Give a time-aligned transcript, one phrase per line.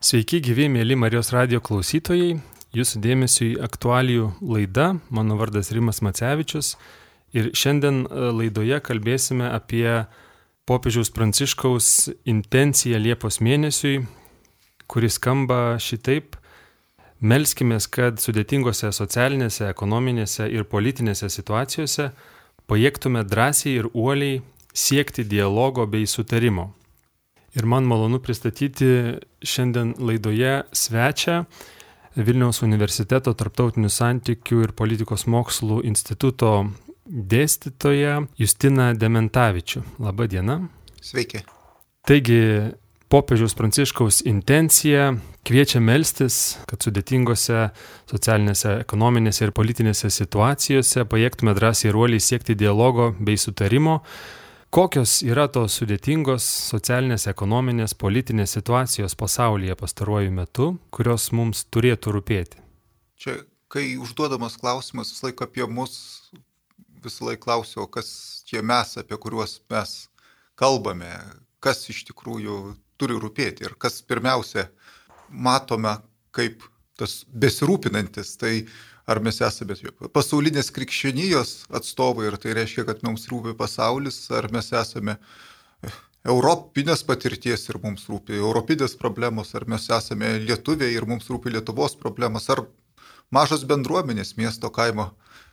[0.00, 2.38] Sveiki, gyvi mėly Marijos radio klausytojai.
[2.72, 4.86] Jūsų dėmesio į aktualijų laidą.
[5.12, 6.70] Mano vardas Rimas Macevičius.
[7.36, 9.84] Ir šiandien e, laidoje kalbėsime apie
[10.64, 11.90] popiežiaus Pranciškaus
[12.24, 14.06] intenciją Liepos mėnesiui,
[14.88, 16.40] kuris skamba šitaip.
[17.20, 22.08] Melskime, kad sudėtingose socialinėse, ekonominėse ir politinėse situacijose
[22.72, 24.40] pajėgtume drąsiai ir uoliai
[24.72, 26.70] siekti dialogo bei sutarimo.
[27.58, 31.44] Ir man malonu pristatyti šiandien laidoje svečią
[32.18, 36.52] Vilniaus universiteto tarptautinių santykių ir politikos mokslų instituto
[37.06, 39.82] dėstytoją Justiną Dementavičių.
[40.02, 40.56] Labą dieną.
[41.02, 41.42] Sveiki.
[42.06, 42.40] Taigi,
[43.10, 45.10] popiežiaus pranciškaus intencija
[45.46, 47.70] kviečia melstis, kad sudėtingose
[48.10, 54.00] socialinėse, ekonominėse ir politinėse situacijose pajėgtume drąsiai ir uoliai siekti dialogo bei sutarimo,
[54.70, 62.60] Kokios yra tos sudėtingos socialinės, ekonominės, politinės situacijos pasaulyje pastaruoju metu, kurios mums turėtų rūpėti?
[63.18, 63.34] Čia,
[63.66, 65.96] kai užduodamas klausimas visą laiką apie mus,
[67.02, 68.12] visą laiką klausiu, kas
[68.46, 69.96] tie mes, apie kuriuos mes
[70.54, 71.10] kalbame,
[71.58, 72.60] kas iš tikrųjų
[72.94, 74.68] turi rūpėti ir kas pirmiausia
[75.34, 75.96] matome
[76.30, 76.62] kaip
[77.00, 78.36] tas besirūpinantis.
[78.40, 78.54] Tai
[79.10, 79.76] ar mes esame
[80.14, 85.16] pasaulinės krikščionijos atstovai ir tai reiškia, kad mums rūpi pasaulis, ar mes esame
[86.28, 91.96] europinės patirties ir mums rūpi europinės problemos, ar mes esame lietuviai ir mums rūpi Lietuvos
[91.98, 92.66] problemos, ar
[93.32, 95.10] mažos bendruomenės miesto kaimo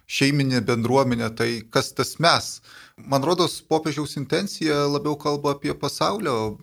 [0.08, 2.62] šeiminė bendruomenė, tai kas tas mes.
[2.98, 6.56] Man rodos, popiežiaus intencija labiau kalba apie pasaulio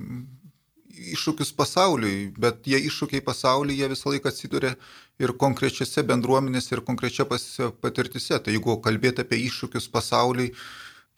[1.15, 4.75] iššūkius pasauliui, bet tie iššūkiai pasaulyje visą laiką atsiduria
[5.23, 8.39] ir konkrečiose bendruomenėse, ir konkrečia patirtise.
[8.39, 10.53] Tai jeigu kalbėti apie iššūkius pasauliui,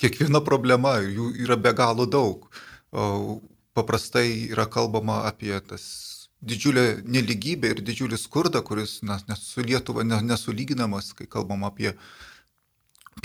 [0.01, 2.49] kiekviena problema, jų yra be galo daug.
[3.77, 5.87] Paprastai yra kalbama apie tas
[6.47, 11.95] didžiulę neligybę ir didžiulį skurdą, kuris na, su Lietuva nesulyginamas, kai kalbam apie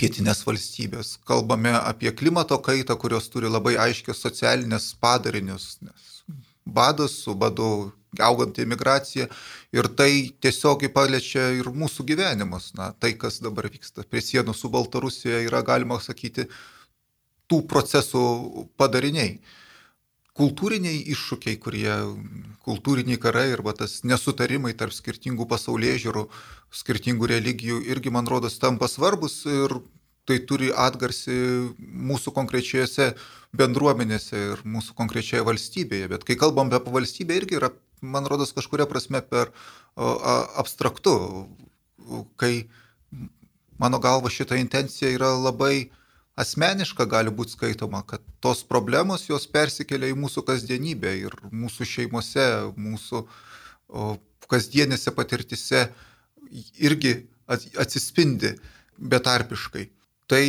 [0.00, 1.18] pietinės valstybės.
[1.28, 6.11] Kalbame apie klimato kaitą, kurios turi labai aiškius socialinės padarinius, nes
[6.64, 9.26] badas, su badu auganti imigracija
[9.72, 12.72] ir tai tiesiogiai paliečia ir mūsų gyvenimus.
[12.76, 16.48] Na, tai, kas dabar vyksta prie sienų su Baltarusija, yra, galima sakyti,
[17.48, 18.24] tų procesų
[18.80, 19.38] padariniai.
[20.32, 21.92] Kultūriniai iššūkiai, kurie,
[22.64, 26.22] kultūriniai karai ir tas nesutarimai tarp skirtingų pasaulyje žiūrų,
[26.72, 29.76] skirtingų religijų irgi, man rodos, tampa svarbus ir
[30.28, 31.34] tai turi atgarsi
[31.78, 33.12] mūsų konkrečiose
[33.58, 36.10] bendruomenėse ir mūsų konkrečioje valstybėje.
[36.12, 39.50] Bet kai kalbam apie valstybę, irgi yra, man rodos, kažkuria prasme per
[39.96, 41.16] abstraktu,
[42.40, 42.68] kai
[43.82, 45.90] mano galva šita intencija yra labai
[46.38, 52.46] asmeniška gali būti skaitoma, kad tos problemos jos persikelia į mūsų kasdienybę ir mūsų šeimose,
[52.78, 53.26] mūsų
[54.48, 55.88] kasdienėse patirtise
[56.80, 57.18] irgi
[57.50, 58.54] atsispindi
[58.96, 59.90] betarpiškai.
[60.32, 60.42] Tai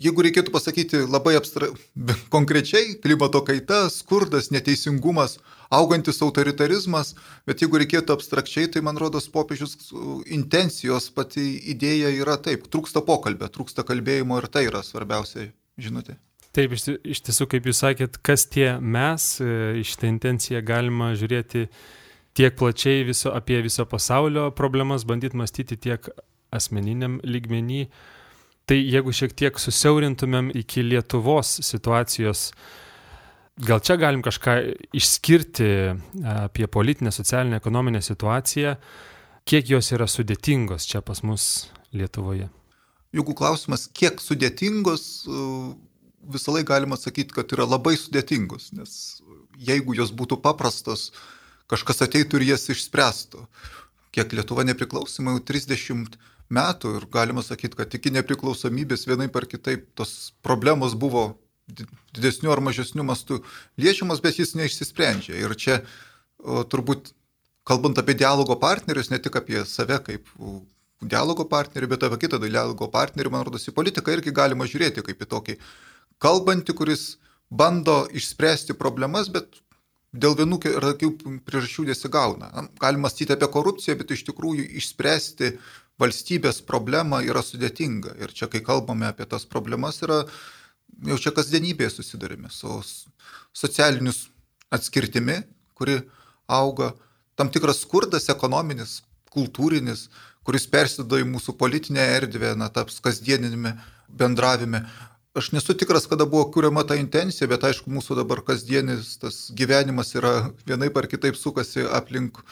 [0.00, 1.70] jeigu reikėtų pasakyti labai abstra...
[2.34, 5.38] konkrečiai, klimato kaita, skurdas, neteisingumas,
[5.72, 7.14] augantis autoritarizmas,
[7.48, 9.76] bet jeigu reikėtų abstrakčiai, tai man rodos popiežius
[10.26, 15.50] intencijos pati idėja yra taip, trūksta pokalbio, trūksta kalbėjimo ir tai yra svarbiausia
[15.80, 16.18] žinutė.
[16.50, 19.50] Taip, iš, tiesų, kaip jūs sakėt, kas tie mes, e,
[19.84, 21.68] iš tą intenciją galima žiūrėti
[22.34, 26.08] tiek plačiai viso, apie viso pasaulio problemas, bandyti mąstyti tiek
[26.50, 27.84] asmeniniam lygmenį,
[28.70, 32.52] Tai jeigu šiek tiek susiaurintumėm iki Lietuvos situacijos,
[33.66, 34.54] gal čia galim kažką
[34.94, 35.96] išskirti e,
[36.44, 38.76] apie politinę, socialinę, ekonominę situaciją,
[39.42, 41.48] kiek jos yra sudėtingos čia pas mus
[41.90, 42.46] Lietuvoje?
[43.10, 45.50] Jeigu klausimas, kiek sudėtingos, e,
[46.30, 49.18] visą laiką galima sakyti, kad yra labai sudėtingos, nes
[49.58, 51.08] jeigu jos būtų paprastos,
[51.66, 53.48] kažkas ateitų ir jas išspręstų.
[54.14, 56.20] Kiek Lietuva nepriklausomai jau 30
[56.54, 61.30] metų ir galima sakyti, kad iki nepriklausomybės vienaip ar kitaip tos problemos buvo
[62.16, 63.40] didesnių ar mažesnių mastų
[63.80, 65.38] liečiamas, bet jis neišsisprendžia.
[65.38, 67.12] Ir čia o, turbūt,
[67.68, 70.28] kalbant apie dialogo partnerius, ne tik apie save kaip
[71.00, 75.22] dialogo partnerį, bet apie kitą dialogo partnerį, man rodos, į politiką irgi galima žiūrėti kaip
[75.22, 75.58] į tokį
[76.20, 77.04] kalbantį, kuris
[77.50, 79.62] bando išspręsti problemas, bet
[80.12, 82.50] dėl vienų ar kitų priežasčių nesigauna.
[82.82, 85.54] Galima mąstyti apie korupciją, bet iš tikrųjų išspręsti
[86.00, 88.16] valstybės problema yra sudėtinga.
[88.22, 90.24] Ir čia, kai kalbame apie tas problemas, yra
[91.06, 92.80] jau čia kasdienybėje susidurime su
[93.56, 94.26] socialinius
[94.72, 95.40] atskirtimi,
[95.74, 96.00] kuri
[96.50, 96.92] auga,
[97.38, 99.00] tam tikras skurdas ekonominis,
[99.30, 100.08] kultūrinis,
[100.46, 103.76] kuris persido į mūsų politinę erdvę, na, taps kasdieninėme
[104.08, 104.84] bendravime,
[105.36, 110.14] aš nesu tikras, kada buvo kuriama ta intencija, bet aišku, mūsų dabar kasdienis tas gyvenimas
[110.18, 112.42] yra vienaip ar kitaip sukasi aplink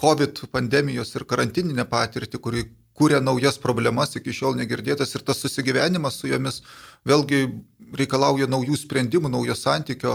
[0.00, 2.64] COVID pandemijos ir karantininę patirtį, kuri
[2.98, 6.62] kūrė naujas problemas, iki šiol negirdėtas ir tas susigyvenimas su jomis
[7.08, 7.48] vėlgi
[7.94, 10.14] reikalauja naujų sprendimų, naujo santykio,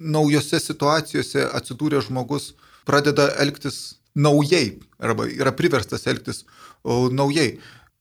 [0.00, 2.54] naujose situacijose atsidūrė žmogus,
[2.88, 6.44] pradeda elgtis naujai arba yra priverstas elgtis
[6.84, 7.58] naujai.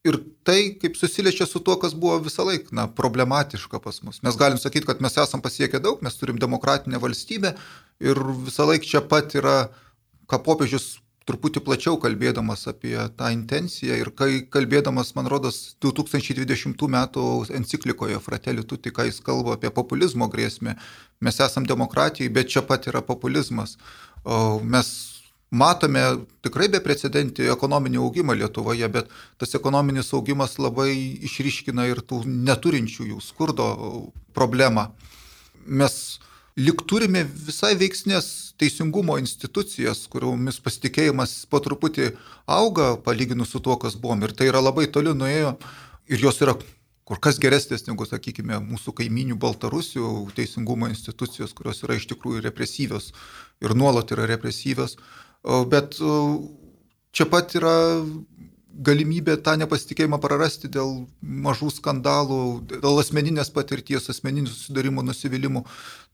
[0.07, 0.15] Ir
[0.47, 4.21] tai kaip susiliečia su tuo, kas buvo visą laiką na, problematiška pas mus.
[4.23, 7.51] Mes galim sakyti, kad mes esam pasiekę daug, mes turim demokratinę valstybę
[7.99, 9.57] ir visą laiką čia pat yra,
[10.31, 16.97] ką popiežius truputį plačiau kalbėdamas apie tą intenciją ir kai kalbėdamas, man rodos, 2020 m.
[17.59, 20.75] enciklikoje Fratelli Tutti, kai jis kalba apie populizmo grėsmę,
[21.21, 23.77] mes esam demokratijai, bet čia pat yra populizmas.
[24.63, 24.89] Mes
[25.49, 26.01] matome
[26.45, 29.09] tikrai beprecedentį ekonominį augimą Lietuvoje, bet
[29.41, 30.93] tas ekonominis augimas labai
[31.29, 33.69] išryškina ir tų neturinčiųjų skurdo
[34.37, 34.89] problemą.
[35.65, 36.19] Mes
[36.59, 38.27] lik turime visai veiksnės
[38.59, 42.11] teisingumo institucijas, kuriomis pasitikėjimas po truputį
[42.49, 44.25] auga palyginus su tuo, kas buvom.
[44.27, 45.55] Ir tai yra labai toli nuėjo
[46.11, 46.57] ir jos yra
[47.09, 53.09] kur kas geresnės negu, sakykime, mūsų kaiminių Baltarusių teisingumo institucijos, kurios yra iš tikrųjų represyvios
[53.65, 54.93] ir nuolat yra represyvios.
[55.71, 55.97] Bet
[57.15, 57.73] čia pat yra
[58.79, 65.65] galimybė tą nepasitikėjimą prarasti dėl mažų skandalų, dėl asmeninės patirties, asmeninių susidarimų, nusivylimų.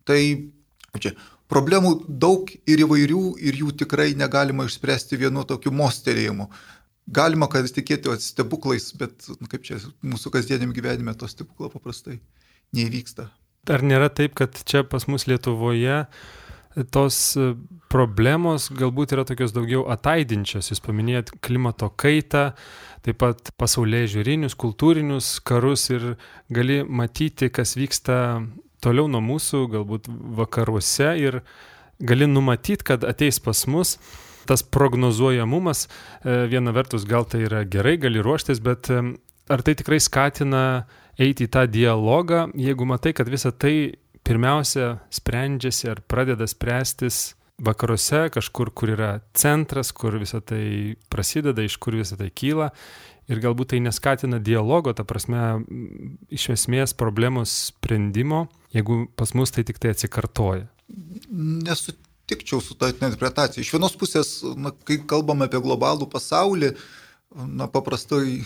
[0.05, 0.19] Tai
[1.01, 1.15] čia
[1.51, 6.49] problemų daug ir įvairių ir jų tikrai negalima išspręsti vienu tokiu mostelėjimu.
[7.15, 12.17] Galima, kad tikėti stebuklais, bet nu, kaip čia mūsų kasdieniam gyvenime to stebuklo paprastai
[12.73, 13.27] neįvyksta.
[13.69, 16.03] Ar nėra taip, kad čia pas mus Lietuvoje
[16.91, 17.53] tos e,
[17.91, 20.71] problemos galbūt yra tokios daugiau ataidinčios.
[20.71, 22.49] Jūs paminėjot klimato kaitą,
[23.05, 26.15] taip pat pasaulyje žiūrinius, kultūrinius karus ir
[26.53, 28.17] gali matyti, kas vyksta
[28.85, 30.09] toliau nuo mūsų, galbūt
[30.39, 31.41] vakaruose ir
[31.99, 33.97] gali numatyti, kad ateis pas mus.
[34.45, 35.87] Tas prognozuojamumas,
[36.21, 38.91] e, viena vertus gal tai yra gerai, gali ruoštis, bet
[39.49, 40.85] ar tai tikrai skatina
[41.17, 43.95] eiti į tą dialogą, jeigu matai, kad visa tai
[44.25, 51.77] pirmiausia sprendžiasi ar pradeda spręstis vakaruose, kažkur, kur yra centras, kur visa tai prasideda, iš
[51.79, 52.71] kur visa tai kyla
[53.31, 55.65] ir galbūt tai neskatina dialogo, ta prasme,
[56.33, 58.45] iš esmės problemos sprendimo,
[58.75, 60.67] jeigu pas mus tai tik tai atsikartoja.
[61.31, 63.63] Nesutikčiau su tą interpretacija.
[63.63, 66.75] Iš vienos pusės, na, kai kalbame apie globalų pasaulį,
[67.35, 68.43] na, paprastai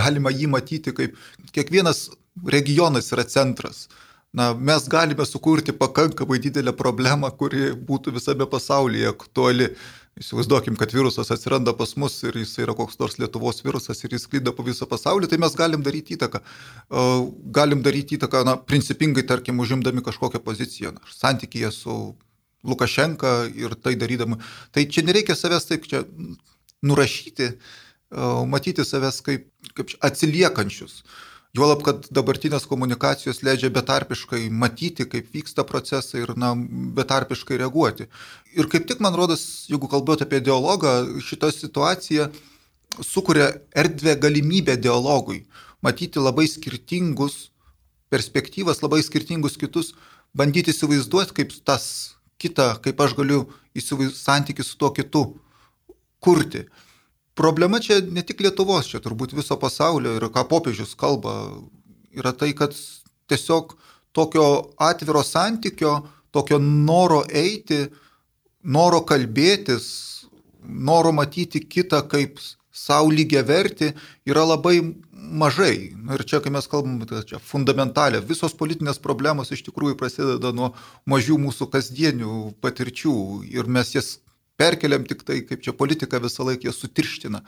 [0.00, 1.18] galima jį matyti kaip
[1.54, 2.08] kiekvienas
[2.50, 3.88] regionas yra centras.
[4.34, 9.68] Na, mes galime sukurti pakankamai didelę problemą, kuri būtų visame pasaulyje aktuali.
[10.14, 14.28] Įsivaizduokim, kad virusas atsiranda pas mus ir jis yra koks nors Lietuvos virusas ir jis
[14.28, 16.38] sklyda po visą pasaulį, tai mes galim daryti įtaką.
[17.56, 21.96] Galim daryti įtaką, na, principingai, tarkim, užimdami kažkokią poziciją, na, santykyje su
[22.64, 24.38] Lukašenka ir tai darydami.
[24.70, 26.04] Tai čia nereikia savęs taip čia
[26.86, 27.50] nurašyti,
[28.48, 31.02] matyti savęs kaip, kaip atsiliekančius.
[31.54, 36.50] Juolab, kad dabartinės komunikacijos leidžia betarpiškai matyti, kaip vyksta procesai ir na,
[36.96, 38.08] betarpiškai reaguoti.
[38.58, 42.26] Ir kaip tik, man rodos, jeigu kalbėt apie dialogą, šita situacija
[42.98, 45.44] sukuria erdvę galimybę dialogui,
[45.82, 47.52] matyti labai skirtingus
[48.10, 49.92] perspektyvas, labai skirtingus kitus,
[50.34, 51.86] bandyti įsivaizduoti, kaip tas
[52.42, 53.44] kita, kaip aš galiu
[53.78, 55.24] įsivaizduoti santykių su tuo kitu
[56.18, 56.66] kurti.
[57.34, 61.34] Problema čia ne tik Lietuvos, čia turbūt viso pasaulio ir ką popiežius kalba,
[62.14, 62.76] yra tai, kad
[63.30, 63.74] tiesiog
[64.14, 64.46] tokio
[64.78, 65.96] atviro santykio,
[66.30, 67.88] tokio noro eiti,
[68.62, 69.88] noro kalbėtis,
[70.62, 72.38] noro matyti kitą kaip
[72.74, 73.90] savo lygiai verti
[74.26, 74.80] yra labai
[75.12, 75.94] mažai.
[76.14, 80.72] Ir čia, kai mes kalbam, tai čia fundamentalė, visos politinės problemos iš tikrųjų prasideda nuo
[81.10, 83.16] mažių mūsų kasdienių patirčių
[83.54, 84.18] ir mes jas
[84.60, 87.42] perkeliam tik tai, kaip čia politika visą laiką sutirština,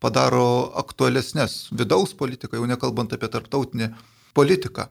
[0.00, 3.92] padaro aktualesnės vidaus politiką, jau nekalbant apie tarptautinę
[4.36, 4.88] politiką.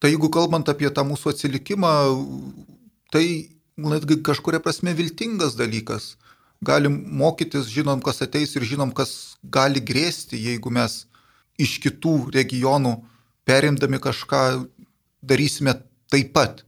[0.00, 1.92] Tai jeigu kalbant apie tą mūsų atsilikimą,
[3.12, 3.24] tai
[3.76, 6.14] netgi kažkuria prasme viltingas dalykas.
[6.64, 11.04] Galim mokytis, žinom, kas ateis ir žinom, kas gali grėsti, jeigu mes
[11.60, 12.96] iš kitų regionų
[13.44, 14.44] perimdami kažką
[15.22, 15.76] darysime
[16.12, 16.64] taip pat.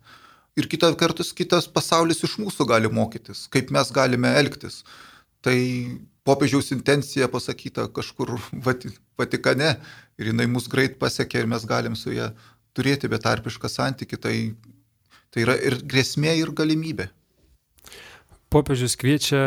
[0.56, 4.82] Ir kita kartus kitas pasaulis iš mūsų gali mokytis, kaip mes galime elgtis.
[5.44, 5.56] Tai
[6.26, 8.34] popiežiaus intencija pasakyta kažkur
[9.16, 9.74] Vatikane
[10.18, 12.30] ir jinai mus greit pasiekė ir mes galim su ją
[12.76, 14.34] turėti betarpišką santyki, tai,
[15.32, 17.08] tai yra ir grėsmė, ir galimybė.
[18.52, 19.42] Popiežius kviečia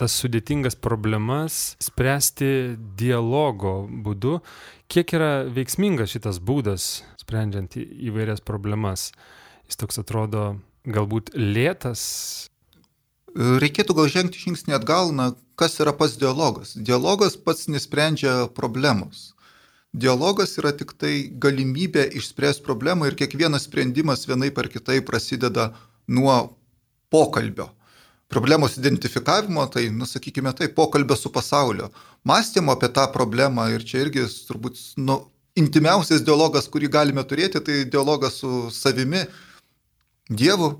[0.00, 4.38] tas sudėtingas problemas spręsti dialogo būdu.
[4.90, 9.10] Kiek yra veiksmingas šitas būdas sprendžiant įvairias problemas.
[9.70, 12.00] Jis toks atrodo galbūt lėtas.
[13.38, 16.72] Reikėtų gal žengti žingsnį atgal, na, kas yra pats dialogas.
[16.74, 19.28] Dialogas pats nesprendžia problemos.
[19.94, 21.12] Dialogas yra tik tai
[21.44, 25.68] galimybė išspręsti problemą ir kiekvienas sprendimas vienai par kitai prasideda
[26.10, 26.34] nuo
[27.14, 27.68] pokalbio.
[28.30, 31.92] Problemos identifikavimo, tai, nu, sakykime, tai pokalbio su pasaulio,
[32.26, 35.20] mąstymo apie tą problemą ir čia irgi turbūt nu,
[35.54, 39.22] intimiausias dialogas, kurį galime turėti, tai dialogas su savimi,
[40.30, 40.70] Dievu.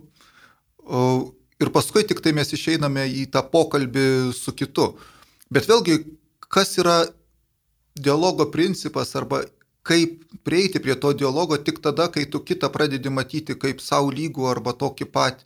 [1.61, 4.95] Ir paskui tik tai mes išeiname į tą pokalbį su kitu.
[5.52, 5.99] Bet vėlgi,
[6.49, 7.02] kas yra
[7.99, 9.42] dialogo principas arba
[9.83, 14.47] kaip prieiti prie to dialogo tik tada, kai tu kitą pradedi matyti kaip savo lygų
[14.50, 15.45] arba tokį pat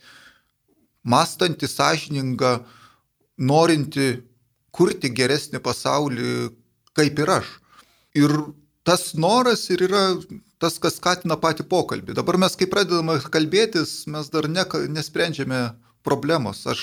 [1.05, 2.53] mąstantį, sąžiningą,
[3.39, 4.09] norinti
[4.75, 6.33] kurti geresnį pasaulį
[6.97, 7.51] kaip ir aš.
[8.15, 8.33] Ir
[8.87, 10.05] tas noras ir yra
[10.63, 12.17] tas, kas skatina patį pokalbį.
[12.19, 15.63] Dabar mes, kai pradedame kalbėtis, mes dar ne, nesprendžiame
[16.07, 16.65] problemos.
[16.71, 16.83] Aš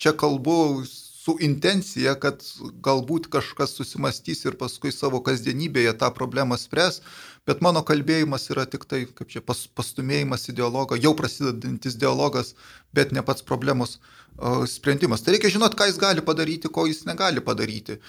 [0.00, 0.84] čia kalbu
[1.22, 2.42] su intencija, kad
[2.82, 6.98] galbūt kažkas susimastys ir paskui savo kasdienybėje tą problemą spręs,
[7.46, 12.56] bet mano kalbėjimas yra tik tai, kaip čia, pas, pastumėjimas į dialogą, jau prasidedantis dialogas,
[12.96, 15.22] bet ne pats problemos uh, sprendimas.
[15.22, 18.00] Tai reikia žinot, ką jis gali padaryti, ko jis negali padaryti.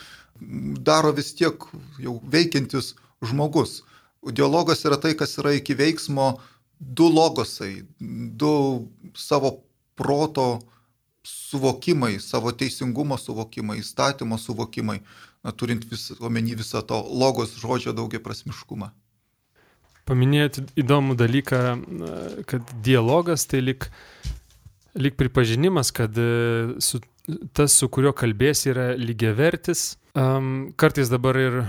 [0.90, 1.70] Daro vis tiek
[2.02, 3.84] jau veikiantis žmogus.
[4.32, 6.38] Dialogas yra tai, kas yra iki veiksmo
[6.80, 8.54] du logosai, du
[9.16, 9.58] savo
[9.96, 10.62] proto
[11.24, 15.00] suvokimai, savo teisingumo suvokimai, įstatymo suvokimai,
[15.44, 18.92] na, turint vis, omeny visą to logos žodžio daugia prasmiškumą.
[20.04, 21.60] Paminėjot įdomų dalyką,
[22.50, 23.88] kad dialogas tai lik,
[25.00, 27.00] lik pripažinimas, kad e, su,
[27.56, 29.94] tas, su kuriuo kalbės, yra lygiavertis.
[30.14, 31.62] Um, kartais dabar ir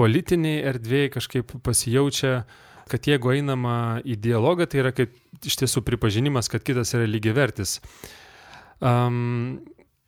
[0.00, 2.40] politiniai erdvėjai kažkaip pasijaučia,
[2.90, 5.12] kad jeigu einama į dialogą, tai yra kaip
[5.46, 7.78] iš tiesų pripažinimas, kad kitas yra lygiavertis.
[7.78, 8.16] vertis
[8.80, 9.60] Um,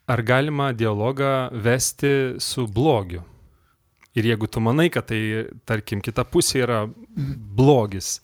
[0.08, 3.20] ar galima dialogą vesti su blogiu?
[4.16, 6.78] Ir jeigu tu manai, kad tai, tarkim, kita pusė yra
[7.56, 8.18] blogis,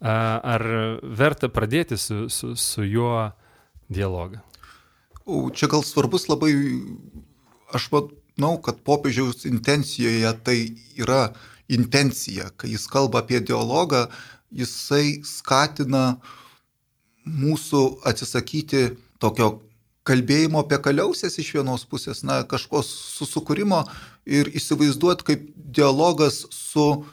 [0.00, 0.64] ar
[1.02, 3.28] verta pradėti su, su, su juo
[3.90, 4.40] dialogą?
[5.26, 6.50] O čia gal svarbus labai,
[7.74, 7.90] aš
[8.40, 11.32] manau, kad popiežiaus intencijoje tai yra
[11.68, 14.08] intencija, kai jis kalba apie dialogą,
[14.50, 16.18] jisai skatina
[17.24, 19.60] mūsų atsisakyti tokio
[20.08, 23.84] kalbėjimo apie kaliausės iš vienos pusės, na, kažko susukūrimo
[24.26, 27.04] ir įsivaizduot kaip dialogas su,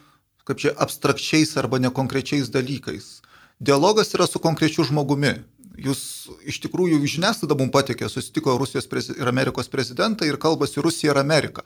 [0.48, 3.20] kaip čia, abstrakčiais arba nekonkrečiais dalykais.
[3.60, 5.44] Dialogas yra su konkrečiu žmogumi.
[5.78, 6.02] Jūs
[6.50, 11.66] iš tikrųjų žiniasklaida mums patikė, susitiko Rusijos ir Amerikos prezidentai ir kalbasi Rusija ir Amerika.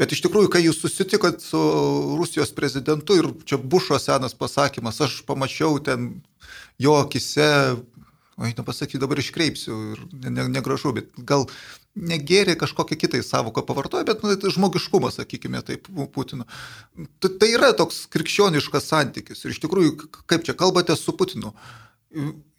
[0.00, 1.60] Bet iš tikrųjų, kai jūs susitikot su
[2.18, 6.22] Rusijos prezidentu ir čia Bušo senas pasakymas, aš pamačiau ten
[6.80, 7.76] jo akise
[8.40, 11.44] oi, nepasakyti dabar iškreipsiu ir ne, negražu, bet gal
[11.92, 16.46] negėrė kažkokią kitą savoką pavartoja, bet nu, tai žmogiškumas, sakykime, taip, Putino.
[17.20, 19.44] Tai, tai yra toks krikščioniškas santykis.
[19.44, 21.52] Ir iš tikrųjų, kaip čia kalbate su Putinu.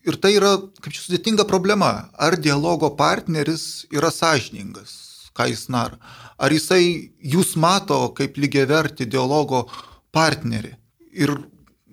[0.04, 2.10] Ir tai yra, kaip čia sudėtinga problema.
[2.20, 6.00] Ar dialogo partneris yra sąžiningas, ką jis nara?
[6.36, 9.64] Ar jisai jūs mato kaip lygiai verti dialogo
[10.12, 10.74] partnerį?
[11.16, 11.32] Ir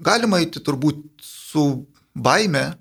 [0.02, 2.72] galima eiti turbūt su baime,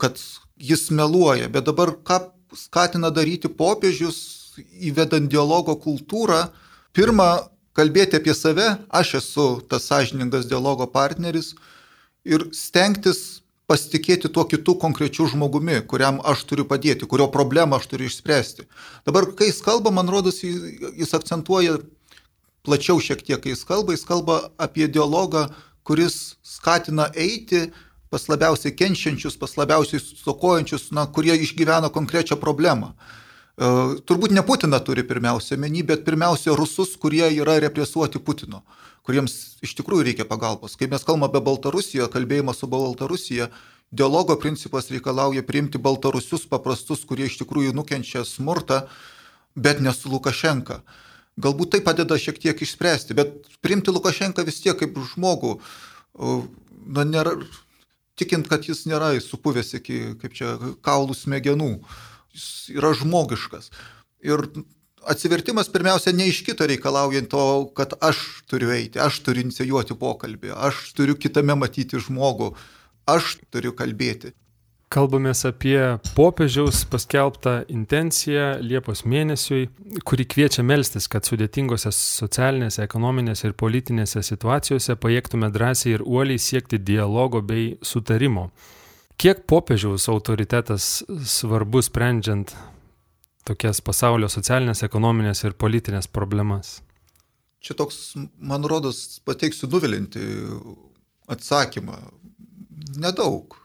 [0.00, 0.16] kad
[0.56, 2.22] jis meluoja, bet dabar ką
[2.56, 6.46] skatina daryti popiežius, įvedant dialogo kultūrą,
[6.96, 7.28] pirmą
[7.76, 11.54] kalbėti apie save, aš esu tas sąžiningas dialogo partneris
[12.24, 13.41] ir stengtis
[13.72, 18.68] pasitikėti tuo kitu konkrečiu žmogumi, kuriam aš turiu padėti, kurio problemą aš turiu išspręsti.
[19.08, 21.78] Dabar, kai jis kalba, man rodos, jis akcentuoja
[22.66, 25.48] plačiau šiek tiek, kai jis kalba, jis kalba apie dialogą,
[25.88, 27.70] kuris skatina eiti
[28.12, 32.92] pas labiausiai kenčiančius, pas labiausiai stokojančius, na, kurie išgyvena konkrečią problemą.
[32.92, 33.70] E,
[34.04, 38.62] turbūt ne Putiną turi pirmiausia menį, bet pirmiausia rusus, kurie yra represuoti Putino,
[39.06, 40.76] kuriems iš tikrųjų reikia pagalbos.
[40.78, 43.48] Kai mes kalbame apie Baltarusiją, kalbėjimą su Baltarusija,
[43.92, 48.86] dialogo principas reikalauja priimti baltarusius paprastus, kurie iš tikrųjų nukenčia smurtą,
[49.54, 50.80] bet ne su Lukašenka.
[51.42, 55.58] Galbūt tai padeda šiek tiek išspręsti, bet priimti Lukašenką vis tiek kaip žmogų,
[56.16, 57.36] na, nėra,
[58.20, 61.72] tikint, kad jis nėra supuvęs iki, kaip čia, kaulų smegenų.
[62.32, 63.70] Jis yra žmogiškas.
[64.24, 64.46] Ir
[65.06, 70.52] atsivertimas pirmiausia ne iš kito reikalaujant to, kad aš turiu eiti, aš turiu inicijuoti pokalbį,
[70.68, 72.52] aš turiu kitame matyti žmogų,
[73.10, 74.32] aš turiu kalbėti.
[74.92, 75.78] Kalbamės apie
[76.12, 79.70] popiežiaus paskelbtą intenciją Liepos mėnesiui,
[80.04, 86.76] kuri kviečia melstis, kad sudėtingose socialinėse, ekonominėse ir politinėse situacijose pajėgtume drąsiai ir uoliai siekti
[86.76, 88.50] dialogo bei sutarimo.
[89.16, 90.90] Kiek popiežiaus autoritetas
[91.24, 92.52] svarbus sprendžiant
[93.48, 96.80] tokias pasaulio socialinės, ekonominės ir politinės problemas?
[97.62, 100.22] Čia toks, man rodos, pateiksiu nuvilinti
[101.30, 101.98] atsakymą.
[102.98, 103.58] Nedaug.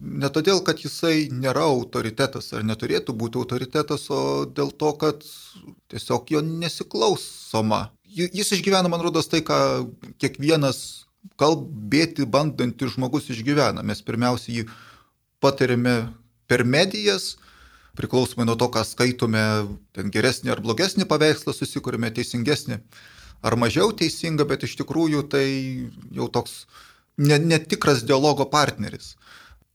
[0.00, 5.26] Ne todėl, kad jisai nėra autoritetas ar neturėtų būti autoritetas, o dėl to, kad
[5.90, 7.88] tiesiog jo nesiklausoma.
[8.06, 9.58] Jis išgyvena, man rodos, tai, ką
[10.22, 10.80] kiekvienas
[11.40, 13.84] kalbėti bandantis žmogus išgyvena.
[13.86, 14.66] Mes pirmiausia jį
[15.42, 15.96] patiriame
[16.50, 17.34] per medijas,
[18.00, 19.44] priklausomai nuo to, ką skaitome,
[19.96, 22.80] ten geresnį ar blogesnį paveikslą susikūrėme, teisingesnį
[23.44, 25.46] ar mažiau teisingą, bet iš tikrųjų tai
[26.16, 26.64] jau toks
[27.20, 29.14] netikras dialogo partneris.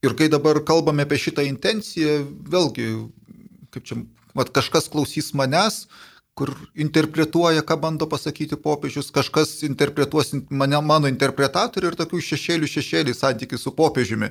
[0.06, 2.20] Ir kai dabar kalbame apie šitą intenciją,
[2.52, 2.90] vėlgi,
[3.74, 4.02] kaip čia,
[4.38, 5.86] vat, kažkas klausys manęs,
[6.36, 13.16] kur interpretuoja, ką bando pasakyti popiežius, kažkas interpretuos mane, mano interpretatorių ir tokių šešėlių šešėlį
[13.16, 14.30] santykių su popiežiumi.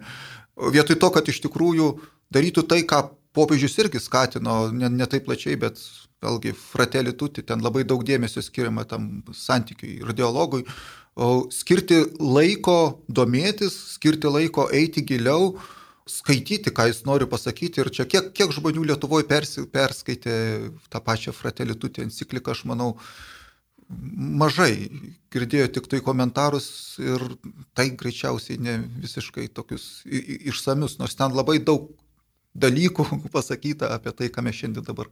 [0.76, 1.88] Vietoj to, kad iš tikrųjų
[2.34, 5.81] darytų tai, ką popiežius irgi skatino, ne, ne taip plačiai, bet
[6.25, 10.64] vėlgi fratelį tuti, ten labai daug dėmesio skiriama tam santykiui ir dialogui,
[11.55, 15.55] skirti laiko domėtis, skirti laiko eiti giliau,
[16.11, 17.81] skaityti, ką jis nori pasakyti.
[17.81, 20.35] Ir čia kiek, kiek žmonių Lietuvoje persi, perskaitė
[20.93, 22.91] tą pačią Fratelitutį encikliką, aš manau,
[24.45, 24.88] mažai
[25.33, 26.69] girdėjo tik tai komentarus
[27.03, 27.25] ir
[27.76, 31.93] tai greičiausiai ne visiškai tokius išsamius, nors ten labai daug
[32.54, 35.11] dalykų pasakyta apie tai, ką mes šiandien dabar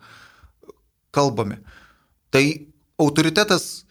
[1.13, 1.61] kalbame.
[2.33, 2.45] Tai
[3.03, 3.85] autoritetas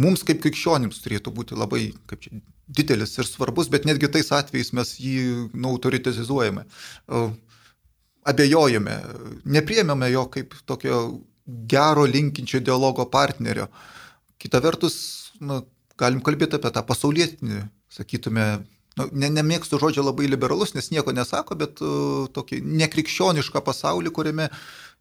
[0.00, 4.94] mums kaip krikščionims turėtų būti labai, čia, didelis ir svarbus, bet netgi tais atvejais mes
[5.02, 6.64] jį nu, autoritizuojame,
[8.30, 8.96] abejojame,
[9.44, 11.00] nepriemėme jo kaip tokio
[11.70, 13.66] gero linkinčio dialogo partnerio.
[14.40, 14.96] Kita vertus,
[15.42, 15.64] nu,
[16.00, 18.46] galim kalbėti apie tą pasaulietinį, sakytume,
[19.00, 24.50] nu, ne, nemėgstu žodžio labai liberalus, nes nieko nesako, bet uh, tokį nekrikščionišką pasaulį, kuriame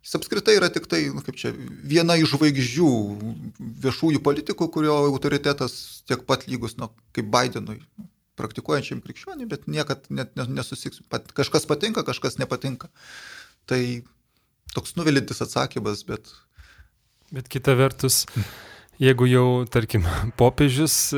[0.03, 1.51] jis apskritai yra tik tai, nu, kaip čia,
[1.93, 2.91] viena iš žvaigždžių
[3.83, 5.75] viešųjų politikų, kurio autoritetas
[6.07, 7.81] tiek pat lygus, nu, kaip Bidenui,
[8.39, 11.03] praktikuojančiam krikščioniui, bet niekad net nesusiks.
[11.11, 12.87] Pat, kažkas patinka, kažkas nepatinka.
[13.69, 13.81] Tai
[14.75, 16.31] toks nuvilintis atsakymas, bet...
[17.35, 18.23] Bet kita vertus,
[19.01, 20.07] jeigu jau, tarkim,
[20.39, 21.11] popiežius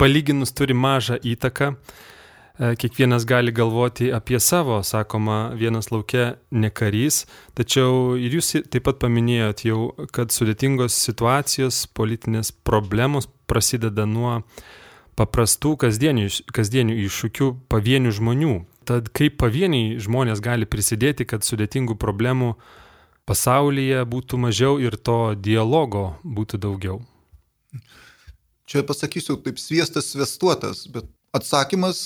[0.00, 7.24] palyginus turi mažą įtaką, e, kiekvienas gali galvoti apie savo, sakoma, vienas laukia ne karys,
[7.54, 9.80] tačiau ir jūs taip pat paminėjot jau,
[10.12, 14.40] kad sudėtingos situacijos, politinės problemos prasideda nuo
[15.18, 18.54] paprastų kasdienių, kasdienių iššūkių pavienių žmonių.
[18.88, 22.56] Tad kaip pavieniai žmonės gali prisidėti, kad sudėtingų problemų
[23.28, 27.02] pasaulyje būtų mažiau ir to dialogo būtų daugiau?
[28.72, 31.04] Čia pasakysiu taip sviestas svestuotas, bet
[31.36, 31.98] atsakymas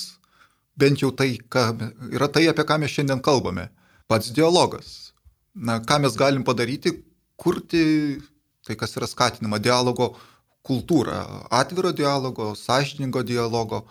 [0.74, 1.68] bent jau tai, ką,
[2.11, 3.68] yra tai, apie ką mes šiandien kalbame.
[4.11, 5.12] Pats dialogas.
[5.55, 6.90] Na, ką mes galim padaryti,
[7.38, 7.85] kurti
[8.66, 10.16] tai, kas yra skatinama dialogo
[10.66, 11.22] kultūra.
[11.55, 13.85] Atviro dialogo, sąžiningo dialogo,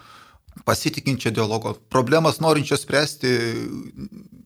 [0.68, 3.32] pasitikinčio dialogo, problemas norinčio spręsti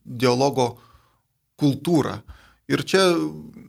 [0.06, 0.76] dialogo
[1.58, 2.20] kultūrą.
[2.70, 3.10] Ir čia,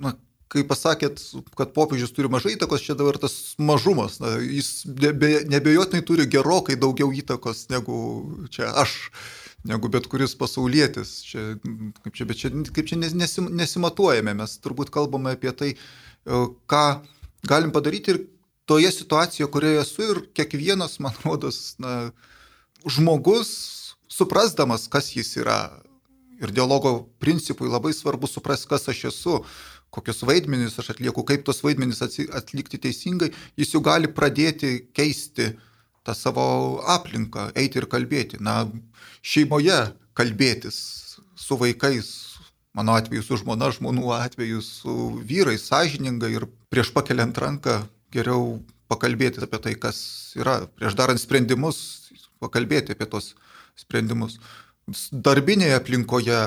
[0.05, 0.13] na,
[0.51, 1.21] kai pasakėt,
[1.59, 6.79] kad popiežius turi mažai įtakos, čia dabar tas mažumas, na, jis nebe, nebejotinai turi gerokai
[6.81, 8.01] daugiau įtakos negu
[8.51, 8.97] čia aš,
[9.71, 11.21] negu bet kuris pasaulietis.
[11.29, 11.45] Čia,
[12.03, 16.85] kaip čia, čia, kaip čia nesim, nesimatuojame, mes turbūt kalbame apie tai, e, ką
[17.47, 18.23] galim padaryti ir
[18.71, 22.11] toje situacijoje, kurioje esu ir kiekvienas, man rodos, na,
[22.91, 23.53] žmogus,
[24.11, 25.61] suprasdamas, kas jis yra,
[26.41, 29.41] ir dialogo principui labai svarbu suprasti, kas aš esu,
[29.95, 35.51] kokius vaidmenis aš atlieku, kaip tos vaidmenis atlikti teisingai, jis jau gali pradėti keisti
[36.07, 36.45] tą savo
[36.89, 38.41] aplinką, eiti ir kalbėti.
[38.43, 38.65] Na,
[39.23, 39.81] šeimoje
[40.17, 40.79] kalbėtis
[41.39, 42.11] su vaikais,
[42.77, 47.81] mano atveju su žmona, žmonų atveju su vyrais, sąžiningai ir prieš pakeliant ranką
[48.15, 50.01] geriau pakalbėti apie tai, kas
[50.39, 51.79] yra, prieš darant sprendimus,
[52.43, 53.35] pakalbėti apie tos
[53.79, 54.39] sprendimus.
[55.13, 56.39] Darbinėje aplinkoje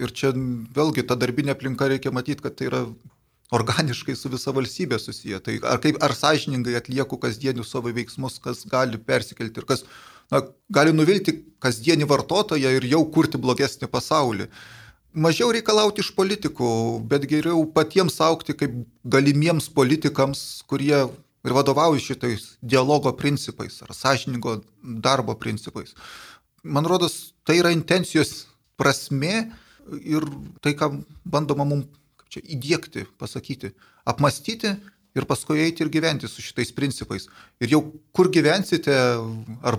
[0.00, 0.32] Ir čia
[0.76, 2.86] vėlgi ta darbinė aplinka reikia matyti, kad tai yra
[3.52, 5.40] organiškai su visa valstybė susiję.
[5.44, 9.84] Tai ar, kaip, ar sąžiningai atlieku kasdienius savo veiksmus, kas gali persikelti ir kas
[10.32, 10.40] na,
[10.72, 14.48] gali nuvilti kasdienį vartotoją ir jau kurti blogesnį pasaulį.
[15.12, 16.70] Mažiau reikalauti iš politikų,
[17.08, 21.02] bet geriau patiems aukti kaip galimiems politikams, kurie
[21.42, 25.92] ir vadovauja šitais dialogo principais ar sąžiningo darbo principais.
[26.62, 28.46] man rodos, tai yra intencijos
[28.78, 29.50] prasme
[30.00, 30.26] ir
[30.64, 30.90] tai, ką
[31.24, 31.88] bandoma mums
[32.32, 33.72] čia įdėkti, pasakyti,
[34.08, 34.72] apmastyti
[35.12, 37.28] ir paskui eiti ir gyventi su šitais principais.
[37.60, 37.82] Ir jau
[38.16, 38.94] kur gyvensite,
[39.60, 39.78] ar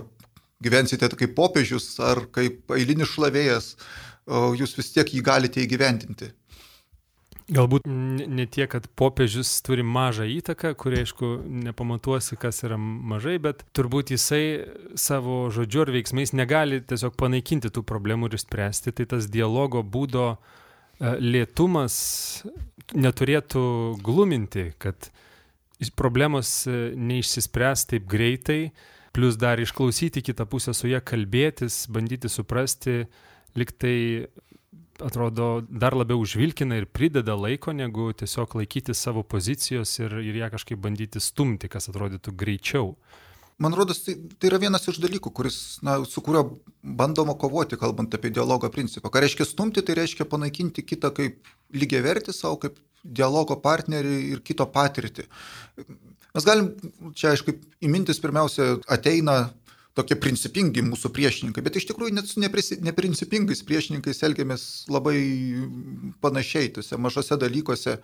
[0.62, 3.74] gyvensite kaip popiežius, ar kaip eilinis šlavėjas,
[4.60, 6.30] jūs vis tiek jį galite įgyvendinti.
[7.44, 11.34] Galbūt ne tiek, kad popiežius turi mažą įtaką, kurie, aišku,
[11.66, 14.64] nepamatuosi, kas yra mažai, bet turbūt jisai
[14.96, 18.94] savo žodžiu ar veiksmais negali tiesiog panaikinti tų problemų ir išspręsti.
[18.96, 20.38] Tai tas dialogo būdo e,
[21.20, 21.98] lėtumas
[22.96, 23.66] neturėtų
[24.00, 25.10] gluminti, kad
[26.00, 28.72] problemos e, neišsispręs taip greitai,
[29.12, 33.02] plus dar išklausyti kitą pusę su ją kalbėtis, bandyti suprasti,
[33.54, 34.26] liktai
[35.02, 40.50] atrodo dar labiau užvilkina ir prideda laiko, negu tiesiog laikyti savo pozicijos ir, ir ją
[40.54, 42.94] kažkaip bandyti stumti, kas atrodytų greičiau.
[43.62, 48.14] Man rodos, tai, tai yra vienas iš dalykų, kuris, na, su kuriuo bandoma kovoti, kalbant
[48.16, 49.12] apie dialogo principą.
[49.14, 54.42] Ką reiškia stumti, tai reiškia panaikinti kitą kaip lygiai verti savo, kaip dialogo partnerį ir
[54.42, 55.28] kito patirtį.
[56.34, 56.72] Mes galim,
[57.14, 57.54] čia aišku,
[57.86, 59.52] įmintis pirmiausia ateina
[59.94, 65.18] tokie principingi mūsų priešininkai, bet iš tikrųjų net su neprincipingais priešininkais elgiamės labai
[66.24, 68.00] panašiai, tuose mažose dalykuose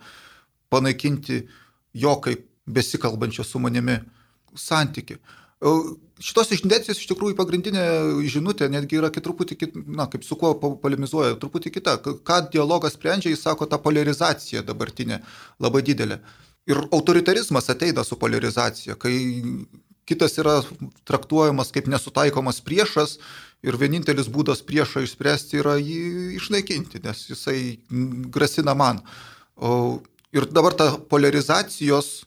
[0.71, 1.41] panaikinti
[1.99, 3.99] jo kaip besikalbančio su manimi
[4.55, 5.19] santyki.
[6.21, 7.83] Šitos intencijos iš tikrųjų pagrindinė
[8.31, 11.97] žinutė netgi yra truputį, na, kaip su kuo polemizuoja, truputį kita.
[12.01, 15.19] Ką dialogas sprendžia, jis sako, ta polarizacija dabartinė
[15.61, 16.21] labai didelė.
[16.69, 19.15] Ir autoritarizmas ateina su polarizacija, kai
[20.09, 20.59] kitas yra
[21.07, 23.17] traktuojamas kaip nesutaikomas priešas
[23.65, 27.59] ir vienintelis būdas priešą išspręsti yra jį išnaikinti, nes jisai
[28.33, 29.01] grasina man.
[30.31, 32.23] Ir dabar ta polarizacijos,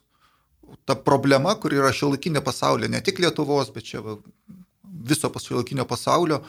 [0.84, 4.02] ta problema, kur yra šiuolaikinė pasaulyje, ne tik Lietuvos, bet čia
[4.84, 6.42] viso šiuolaikinio pasaulio,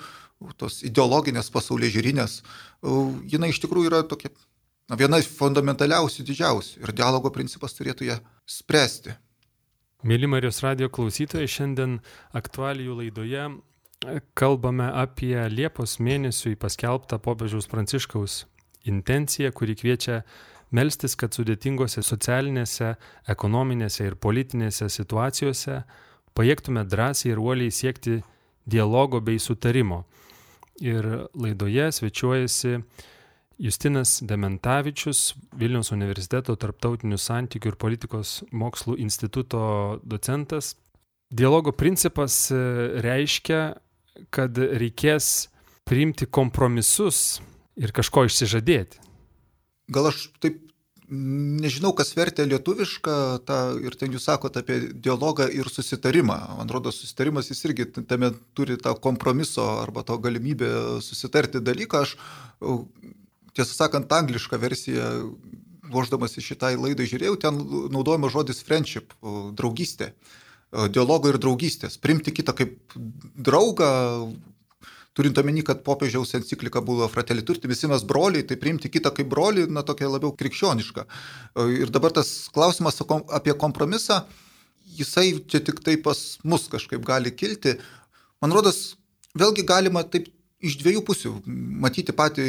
[0.59, 2.41] tos ideologinės pasaulyje žiūrinės,
[3.31, 4.29] jinai iš tikrųjų yra tokia
[4.89, 9.15] na, viena fundamentaliausių, didžiausių ir dialogo principas turėtų ją spręsti.
[10.05, 11.95] Mėly Marijos radio klausytojai, šiandien
[12.37, 18.35] aktualijų laidoje e, kalbame apie Liepos mėnesiui paskelbtą popiežiaus Pranciškaus
[18.85, 20.19] intenciją, kuri kviečia
[20.77, 22.91] melstis, kad sudėtingose socialinėse,
[23.33, 25.79] ekonominėse ir politinėse situacijose
[26.37, 28.19] pajėgtume drąsiai ir uoliai siekti
[28.69, 30.03] dialogo bei sutarimo.
[30.85, 32.77] Ir laidoje svečiuojasi
[33.57, 39.61] Justinas Dementavičius, Vilniaus universiteto tarptautinių santykių ir politikos mokslų instituto
[40.03, 40.73] docentas.
[41.31, 42.59] Dialogo principas e,
[43.03, 43.61] reiškia,
[44.35, 45.47] kad reikės
[45.87, 47.39] priimti kompromisus
[47.79, 49.01] ir kažko išsižadėti.
[49.91, 50.61] Gal aš taip
[51.09, 56.37] nežinau, kas vertė lietuvišką tą, ir ten jūs sakote apie dialogą ir susitarimą.
[56.57, 60.71] Man atrodo, susitarimas jis irgi tame turi tą kompromiso arba to galimybę
[61.05, 62.01] susitarti dalyką.
[62.05, 62.15] Aš
[63.55, 65.11] tiesą sakant, anglišką versiją,
[65.91, 67.61] ruoždamas į šitai laidai žiūrėjau, ten
[67.93, 69.13] naudojama žodis friendship,
[69.57, 70.11] draugystė,
[70.91, 71.99] dialogo ir draugystės.
[72.01, 72.95] Primti kitą kaip
[73.37, 73.89] draugą,
[75.15, 79.29] turint omeny, kad popiežiaus enciklika buvo Fratelli Turti, visi mes broliai, tai priimti kitą kaip
[79.31, 81.05] brolį, na tokia labiau krikščioniška.
[81.79, 84.25] Ir dabar tas klausimas apie kompromisą,
[84.99, 87.77] jisai čia tik tai pas mus kažkaip gali kilti.
[88.43, 88.97] Man rodos,
[89.37, 90.27] vėlgi galima taip
[90.65, 91.31] iš dviejų pusių
[91.85, 92.47] matyti patį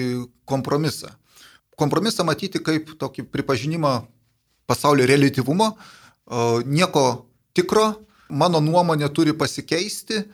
[0.48, 1.12] kompromisą.
[1.76, 3.92] Kompromisą matyti kaip tokį pripažinimą
[4.66, 5.74] pasaulio relativumo,
[6.66, 7.04] nieko
[7.54, 7.92] tikro,
[8.28, 10.24] mano nuomonė turi pasikeisti,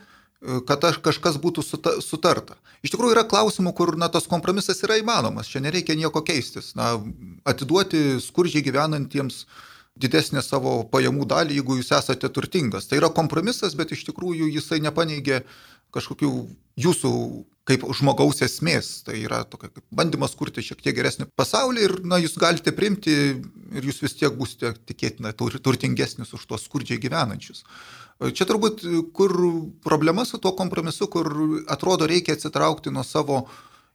[0.66, 1.62] kad aš kažkas būtų
[2.03, 2.57] sutarta.
[2.83, 6.73] Iš tikrųjų yra klausimų, kur na, tas kompromisas yra įmanomas, čia nereikia nieko keistis.
[6.79, 6.97] Na,
[7.47, 9.45] atiduoti skurdžiai gyvenantiems
[10.03, 12.88] didesnę savo pajamų dalį, jeigu jūs esate turtingas.
[12.90, 15.42] Tai yra kompromisas, bet iš tikrųjų jisai nepaneigia
[15.92, 16.31] kažkokių
[16.83, 17.12] jūsų
[17.68, 18.90] kaip žmogaus esmės.
[19.07, 23.14] Tai yra tokia kaip bandymas kurti šiek tiek geresnį pasaulį ir na, jūs galite priimti
[23.14, 27.62] ir jūs vis tiek būsite tikėtina turtingesnis už tuos skurdžiai gyvenančius.
[28.22, 28.85] Čia turbūt
[29.16, 29.35] kur
[29.83, 31.31] problema su tuo kompromisu, kur
[31.70, 33.46] atrodo reikia atsitraukti nuo savo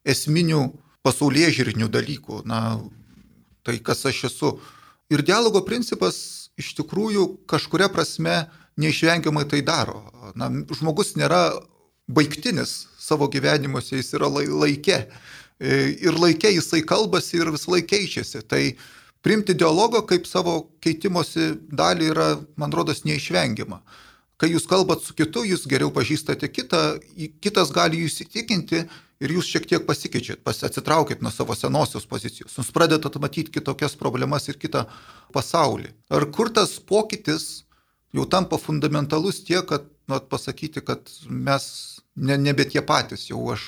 [0.07, 0.65] esminių
[1.05, 2.79] pasaulyje žiūrinių dalykų, na,
[3.63, 4.57] tai kas aš esu.
[5.11, 6.17] Ir dialogo principas
[6.59, 8.47] iš tikrųjų kažkuria prasme
[8.81, 10.01] neišvengiamai tai daro.
[10.35, 11.51] Na, žmogus nėra
[12.07, 15.05] baigtinis savo gyvenimuose, jis yra laike.
[15.59, 18.43] E, ir laike jisai kalbasi ir vis laik keičiasi.
[18.47, 18.61] Tai
[19.25, 22.27] priimti dialogą kaip savo keitimosi dalį yra,
[22.59, 23.81] man rodos, neišvengiama.
[24.37, 26.81] Kai jūs kalbat su kitu, jūs geriau pažįstate kitą,
[27.41, 28.83] kitas gali jūs įtikinti
[29.17, 34.45] ir jūs šiek tiek pasikeičiat, atsitraukit nuo savo senosios pozicijos, jūs pradedat matyti kitokias problemas
[34.45, 34.85] ir kitą
[35.33, 35.89] pasaulį.
[36.13, 37.63] Ar kur tas pokytis
[38.13, 43.65] jau tampa fundamentalus tiek, kad nu, pasakyti, kad mes ne, nebe tie patys, jau aš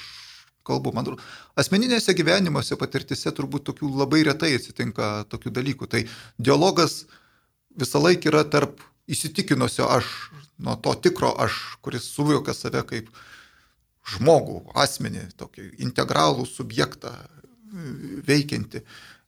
[0.69, 1.23] kalbu, man atrodo,
[1.59, 5.89] asmeninėse gyvenimuose patirtise turbūt tokių labai retai atsitinka tokių dalykų.
[5.89, 6.03] Tai
[6.37, 7.03] dialogas
[7.79, 10.09] visą laiką yra tarp įsitikinusio aš,
[10.61, 13.09] nuo to tikro aš, kuris suvokia save kaip
[14.09, 17.13] žmogų, asmenį, tokį integralų subjektą
[18.27, 18.83] veikianti.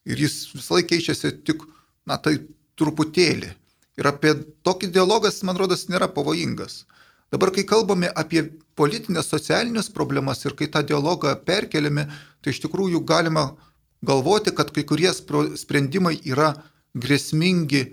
[0.10, 1.66] Ir jis visą laiką keičiasi tik,
[2.10, 2.40] na tai
[2.80, 3.52] truputėlį.
[4.00, 4.34] Ir apie
[4.66, 6.86] tokį dialogas, man rodos, nėra pavojingas.
[7.32, 8.44] Dabar, kai kalbame apie
[8.76, 12.10] politinės, socialinės problemas ir kai tą dialogą perkeliame,
[12.44, 13.54] tai iš tikrųjų galima
[14.04, 16.54] galvoti, kad kai kurie sprendimai yra
[16.98, 17.86] grėsmingi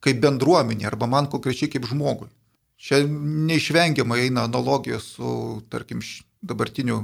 [0.00, 2.30] kaip bendruomenė arba man konkrečiai kaip žmogui.
[2.80, 6.00] Čia neišvengiamai eina analogija su, tarkim,
[6.40, 7.02] dabartiniu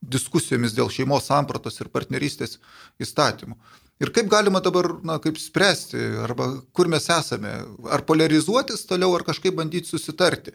[0.00, 2.56] diskusijomis dėl šeimos sampratos ir partnerystės
[3.04, 3.58] įstatymų.
[4.00, 7.50] Ir kaip galima dabar, na, kaip spręsti, arba kur mes esame,
[7.92, 10.54] ar polarizuotis toliau, ar kažkaip bandyti susitarti.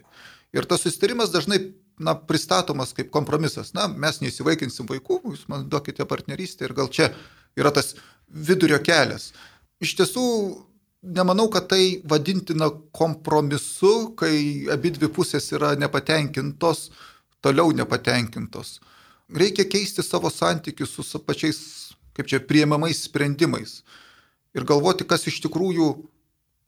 [0.54, 1.58] Ir tas susitarimas dažnai,
[1.98, 3.72] na, pristatomas kaip kompromisas.
[3.76, 7.10] Na, mes neįsivaikinsim vaikų, jūs man duokite partnerystę ir gal čia
[7.56, 7.94] yra tas
[8.28, 9.32] vidurio kelias.
[9.82, 10.26] Iš tiesų,
[11.16, 16.90] nemanau, kad tai vadintina kompromisu, kai abi dvi pusės yra nepatenkintos,
[17.44, 18.78] toliau nepatenkintos.
[19.32, 21.60] Reikia keisti savo santykius su pačiais,
[22.16, 23.80] kaip čia, priemamais sprendimais
[24.56, 25.88] ir galvoti, kas iš tikrųjų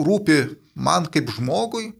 [0.02, 0.38] rūpi
[0.76, 1.92] man kaip žmogui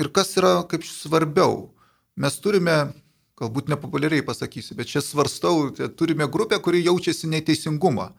[0.00, 1.70] ir kas yra kaip svarbiau.
[2.16, 2.92] Mes turime,
[3.40, 8.10] galbūt nepopuliariai pasakysiu, bet čia svarstau, turime grupę, kuri jaučiasi neteisingumą.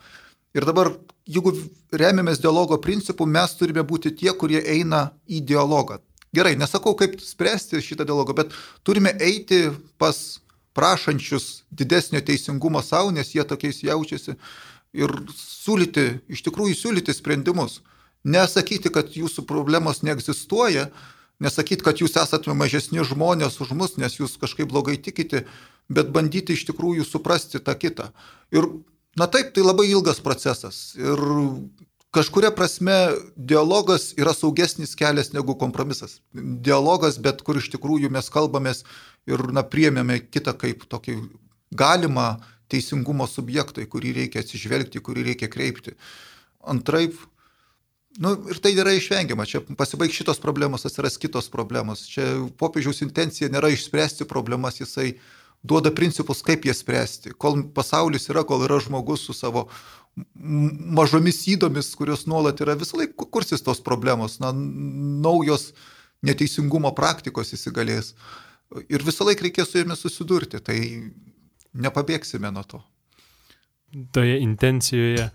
[0.53, 0.91] Ir dabar,
[1.25, 1.55] jeigu
[1.93, 5.97] remiamės dialogo principu, mes turime būti tie, kurie eina į dialogą.
[6.33, 8.53] Gerai, nesakau, kaip spręsti šitą dialogą, bet
[8.85, 9.67] turime eiti
[10.01, 10.39] pas
[10.73, 14.33] prašančius didesnio teisingumo savo, nes jie tokiais jaučiasi,
[14.93, 17.81] ir siūlyti, iš tikrųjų siūlyti sprendimus.
[18.23, 20.87] Nesakyti, kad jūsų problemos neegzistuoja,
[21.41, 25.45] nesakyti, kad jūs esate mažesni žmonės už mus, nes jūs kažkaip blogai tikite,
[25.89, 28.11] bet bandyti iš tikrųjų suprasti tą kitą.
[28.53, 28.69] Ir
[29.13, 31.19] Na taip, tai labai ilgas procesas ir
[32.13, 32.95] kažkuria prasme
[33.37, 36.17] dialogas yra saugesnis kelias negu kompromisas.
[36.33, 38.81] Dialogas, bet kur iš tikrųjų mes kalbamės
[39.29, 41.19] ir na, priemėme kitą kaip tokį
[41.77, 42.39] galimą
[42.73, 45.93] teisingumo subjektą, į kurį reikia atsižvelgti, į kurį reikia kreipti.
[46.65, 47.19] Antraip,
[48.17, 52.05] nu, ir tai yra išvengiama, čia pasibaigs šitos problemos, atsiras kitos problemos.
[52.09, 52.27] Čia
[52.59, 55.15] popiežiaus intencija nėra išspręsti problemas, jisai
[55.63, 57.33] duoda principus, kaip jas spręsti.
[57.39, 59.69] Kol pasaulis yra, kol yra žmogus su savo
[60.93, 65.71] mažomis įdomis, kurios nuolat yra, visą laiką kursis tos problemos, na, naujos
[66.23, 68.13] neteisingumo praktikos įsigalės.
[68.93, 70.77] Ir visą laiką reikės su jomis susidurti, tai
[71.73, 72.83] nepabėgsime nuo to.
[74.13, 75.29] Toje intencijoje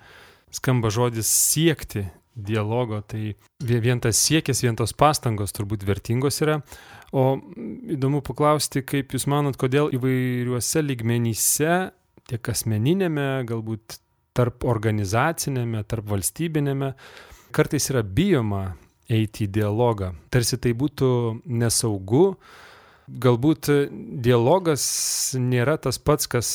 [0.54, 2.06] skamba žodis siekti
[2.38, 6.60] dialogo, tai vien tas siekis, vien tos pastangos turbūt vertingos yra.
[7.12, 7.38] O
[7.94, 11.78] įdomu paklausti, kaip Jūs manot, kodėl įvairiuose lygmenyse,
[12.28, 13.98] tiek asmeninėme, galbūt
[14.36, 16.92] tarp organizacinėme, tarp valstybinėme,
[17.54, 18.76] kartais yra bijoma
[19.08, 20.12] eiti į dialogą.
[20.30, 21.10] Tarsi tai būtų
[21.48, 22.36] nesaugu,
[23.08, 23.70] galbūt
[24.24, 24.84] dialogas
[25.40, 26.52] nėra tas pats, kas,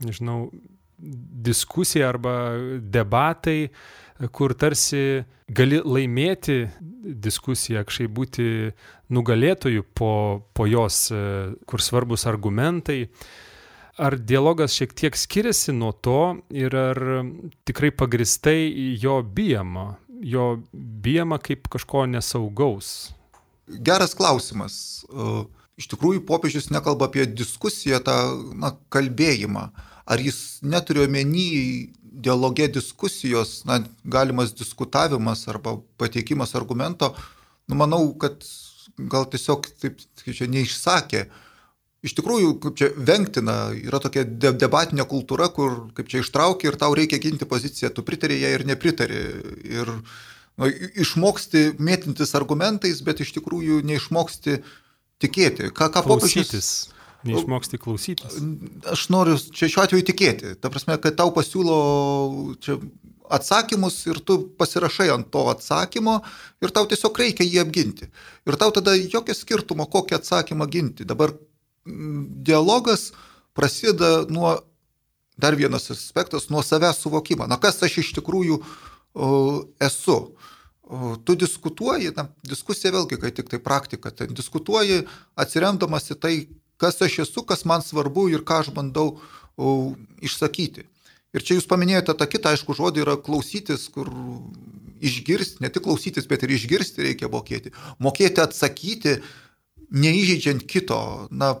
[0.00, 0.48] nežinau,
[0.98, 2.32] diskusija arba
[2.80, 3.68] debatai,
[4.34, 6.66] kur tarsi gali laimėti
[7.22, 8.46] diskusiją, kažkaip būti
[9.14, 10.12] nugalėtojų po,
[10.52, 11.20] po jos, e,
[11.68, 13.06] kur svarbus argumentai.
[13.98, 16.98] Ar dialogas šiek tiek skiriasi nuo to ir ar
[17.66, 18.70] tikrai pagristai
[19.02, 23.12] jo bijama, jo bijama kaip kažko nesaugaus?
[23.68, 25.04] Geras klausimas.
[25.06, 25.44] E,
[25.78, 28.16] iš tikrųjų, popiežius nekalba apie diskusiją, tą
[28.58, 29.68] na, kalbėjimą.
[30.08, 31.48] Ar jis neturi omeny
[32.12, 37.12] dialogė diskusijos, na, galimas diskutavimas arba pateikimas argumento,
[37.68, 38.42] nu, manau, kad
[38.98, 41.26] gal tiesiog taip, čia neišsakė.
[42.06, 46.78] Iš tikrųjų, kaip čia vengtina, yra tokia de debatinė kultūra, kur kaip čia ištraukia ir
[46.78, 49.22] tau reikia ginti poziciją, tu pritari ją ir nepritari.
[49.66, 50.68] Ir nu,
[51.02, 54.60] išmoksti mėtintis argumentais, bet iš tikrųjų neišmoksti
[55.18, 55.72] tikėti.
[55.74, 56.70] Ką, ką popiežius
[57.26, 58.38] Neišmoksti klausytis.
[58.86, 60.54] Aš noriu čia šiuo atveju tikėti.
[60.62, 61.78] Ta prasme, kad tau pasiūlo
[62.62, 62.78] čia
[63.34, 66.20] atsakymus ir tu pasirašai ant to atsakymo
[66.64, 68.08] ir tau tiesiog reikia jį apginti.
[68.48, 71.06] Ir tau tada jokio skirtumo, kokį atsakymą ginti.
[71.08, 71.34] Dabar
[71.84, 73.10] dialogas
[73.56, 74.54] prasideda nuo,
[75.36, 77.48] dar vienas aspektas, nuo savęs suvokimo.
[77.50, 78.62] Na kas aš iš tikrųjų
[79.82, 80.18] esu.
[81.24, 85.02] Tu diskutuoji, na, diskusija vėlgi, kai tik tai praktika, ten diskutuoji
[85.36, 86.36] atsiremdamas į tai,
[86.80, 89.18] kas aš esu, kas man svarbu ir ką aš bandau
[89.58, 90.86] o, išsakyti.
[91.36, 94.08] Ir čia jūs paminėjote tą kitą, aišku, žodį yra klausytis, kur
[95.04, 97.74] išgirsti, ne tik klausytis, bet ir išgirsti reikia mokėti.
[98.02, 99.18] Mokėti atsakyti,
[99.92, 101.56] neįžeidžiant kito, na,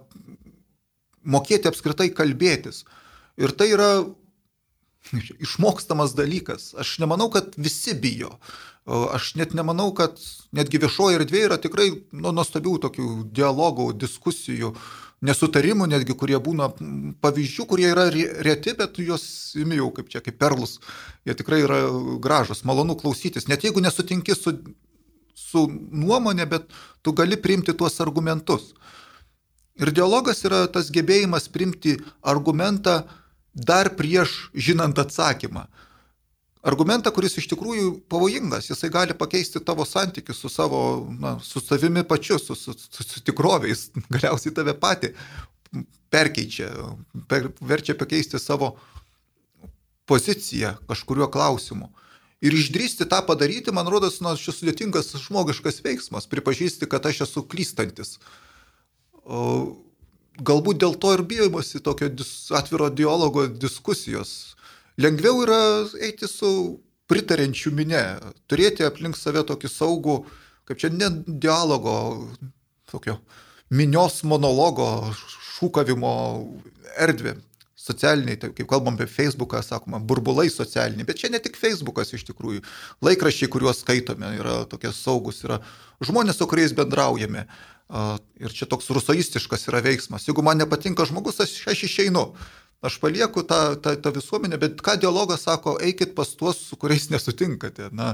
[1.28, 2.84] mokėti apskritai kalbėtis.
[3.38, 3.90] Ir tai yra
[5.44, 6.72] išmokstamas dalykas.
[6.78, 8.38] Aš nemanau, kad visi bijo.
[8.88, 10.16] Aš net nemanau, kad
[10.56, 14.70] netgi viešoje erdvėje yra tikrai nu, nuostabių tokių dialogų, diskusijų,
[15.28, 16.70] nesutarimų, netgi kurie būna
[17.20, 19.26] pavyzdžių, kurie yra reti, bet juos
[19.60, 20.78] imi jau kaip čia, kaip perlus.
[21.28, 21.82] Jie tikrai yra
[22.24, 23.48] gražus, malonu klausytis.
[23.50, 24.54] Net jeigu nesutinki su,
[25.36, 26.72] su nuomonė, bet
[27.04, 28.72] tu gali priimti tuos argumentus.
[29.78, 33.02] Ir dialogas yra tas gebėjimas priimti argumentą
[33.52, 35.68] dar prieš žinant atsakymą
[36.68, 40.80] argumentą, kuris iš tikrųjų pavojingas, jisai gali pakeisti tavo santykius su savo,
[41.20, 45.14] na, su savimi pačiu, su, su, su, su tikroviais, galiausiai tave patį
[46.12, 46.70] perkeičia,
[47.28, 48.76] per, verčia pakeisti savo
[50.08, 51.90] poziciją kažkuriuo klausimu.
[52.40, 57.42] Ir išdrysti tą padaryti, man rodos, na, šis sudėtingas žmogiškas veiksmas, pripažįsti, kad aš esu
[57.50, 58.16] klystantis.
[60.38, 62.08] Galbūt dėl to ir bijomasi tokio
[62.54, 64.54] atviro dialogo diskusijos,
[64.98, 65.60] Lengviau yra
[66.02, 66.50] eiti su
[67.08, 68.02] pritarenčių minė,
[68.50, 70.16] turėti aplink save tokį saugų,
[70.68, 71.94] kaip čia ne dialogo,
[72.90, 73.20] tokio
[73.70, 75.12] minios monologo,
[75.58, 76.14] šūkavimo
[76.98, 77.38] erdvę.
[77.78, 82.26] Socialiniai, tai kaip kalbam apie Facebooką, sakoma, burbulai socialiniai, bet čia ne tik Facebookas iš
[82.28, 82.60] tikrųjų.
[83.06, 85.60] Laikraščiai, kuriuos skaitome, yra tokie saugus, yra
[86.04, 87.46] žmonės, su kuriais bendraujame.
[88.42, 90.26] Ir čia toks rusaistiškas yra veiksmas.
[90.28, 92.26] Jeigu man nepatinka žmogus, aš, aš išeinu.
[92.80, 97.08] Aš palieku tą, tą, tą visuomenę, bet ką dialogas sako, eikit pas tuos, su kuriais
[97.10, 97.88] nesutinkate.
[97.92, 98.12] Na,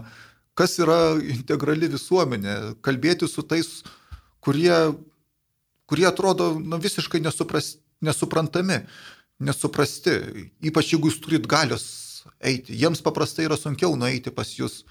[0.57, 2.55] kas yra integrali visuomenė?
[2.85, 3.83] Kalbėti su tais,
[4.41, 4.73] kurie,
[5.91, 7.75] kurie atrodo na, visiškai nesupras,
[8.05, 8.81] nesuprantami,
[9.45, 10.17] nesuprasti.
[10.65, 11.87] Ypač jeigu jūs turit galios
[12.41, 12.73] eiti.
[12.81, 14.83] Jiems paprastai yra sunkiau nueiti pas jūs,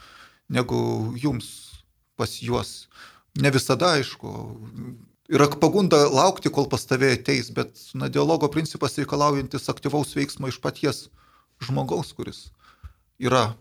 [0.54, 0.78] negu
[1.18, 1.50] jums
[2.14, 2.88] pas juos.
[3.42, 4.30] Ne visada, aišku,
[5.32, 10.60] yra pagunda laukti, kol pas tave ateis, bet na, dialogo principas reikalaujantis aktyvaus veiksmo iš
[10.64, 11.06] paties
[11.64, 12.48] žmogaus, kuris
[13.22, 13.54] yra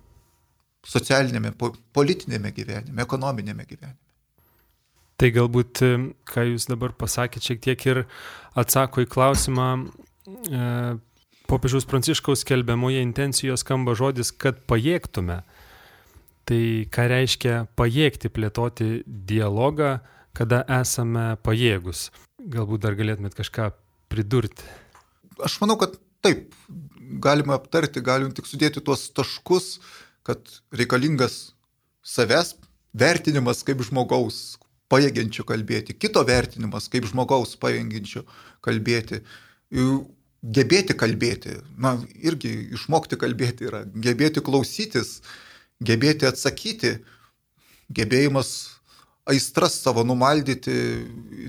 [0.89, 1.53] socialinėme,
[1.95, 3.99] politinėme gyvenime, ekonominėme gyvenime.
[5.23, 8.01] Tai galbūt, e, ką jūs dabar pasakėte, šiek tiek ir
[8.59, 9.69] atsako į klausimą,
[10.51, 10.63] e,
[11.47, 15.43] popiežiaus pranciškaus kelbiamoje intencijoje skamba žodis, kad pajėgtume.
[16.43, 20.01] Tai ką reiškia pajėgti plėtoti dialogą,
[20.37, 22.11] kada esame pajėgus.
[22.43, 23.71] Galbūt dar galėtumėt kažką
[24.13, 24.65] pridurti.
[25.43, 26.55] Aš manau, kad taip,
[27.23, 29.79] galima aptarti, galim tik sudėti tuos taškus,
[30.27, 30.41] kad
[30.75, 31.53] reikalingas
[32.03, 32.57] savęs
[32.93, 34.59] vertinimas kaip žmogaus
[34.93, 38.25] pajėgiančių kalbėti, kito vertinimas kaip žmogaus pajėgiančių
[38.65, 39.23] kalbėti,
[40.43, 45.21] gebėti kalbėti, na, irgi išmokti kalbėti yra, gebėti klausytis,
[45.81, 46.99] gebėti atsakyti,
[47.93, 48.53] gebėjimas
[49.29, 50.73] aistras savo numaldyti,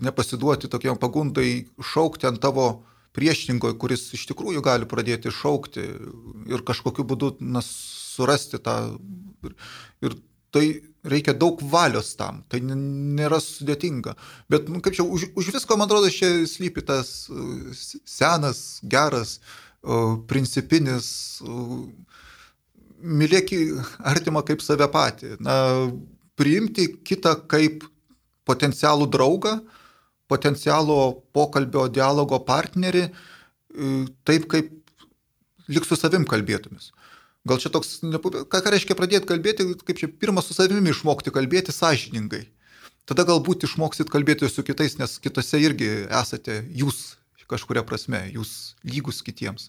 [0.06, 2.68] nepasiduoti tokiam pagundai šaukti ant tavo
[3.14, 5.84] priešininko, kuris iš tikrųjų gali pradėti šaukti
[6.50, 8.78] ir kažkokiu būdu na, surasti tą.
[9.46, 9.58] Ir,
[10.06, 10.18] ir
[10.54, 10.66] tai
[11.10, 14.14] reikia daug valios tam, tai nėra sudėtinga.
[14.54, 17.26] Bet, nu, kaip čia, už, už visko, man atrodo, čia slypi tas
[18.06, 19.40] senas, geras,
[20.30, 21.08] principinis,
[21.44, 21.82] uh,
[23.04, 23.52] mylėk
[24.00, 25.36] artimą kaip save patį.
[25.44, 25.56] Na,
[26.40, 27.86] priimti kitą kaip
[28.48, 29.58] potencialų draugą,
[30.32, 31.00] potencialų
[31.36, 33.94] pokalbio, dialogo partnerį, e,
[34.28, 34.72] taip kaip
[35.72, 36.92] lik su savim kalbėtumės.
[37.48, 41.76] Gal čia toks, ką, ką reiškia pradėti kalbėti, kaip čia pirmą su savimi išmokti kalbėti
[41.76, 42.46] sąžiningai.
[43.06, 47.18] Tada galbūt išmoksit kalbėti su kitais, nes kitose irgi esate jūs
[47.52, 49.68] kažkuria prasme, jūs lygus kitiems.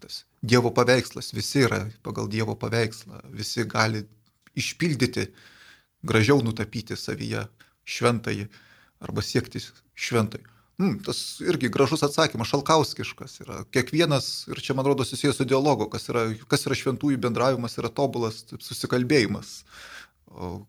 [0.00, 4.06] Tas Dievo paveikslas, visi yra pagal Dievo paveikslą, visi gali
[4.56, 5.42] išpildyti uh,
[6.04, 7.46] gražiau nutapyti savyje
[7.88, 8.48] šventąjį
[9.04, 9.62] arba siekti
[9.94, 10.50] šventąjį.
[10.78, 13.60] Mm, tas irgi gražus atsakymas, šalkauskiškas yra.
[13.70, 17.92] Kiekvienas, ir čia man rodo susijęs su dialogu, kas yra, kas yra šventųjų bendravimas, yra
[17.94, 19.52] tobulas susikalbėjimas,